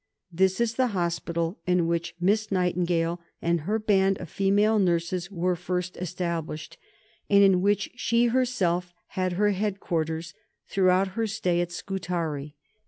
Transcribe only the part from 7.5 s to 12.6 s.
which she herself had her headquarters throughout her stay at Scutari.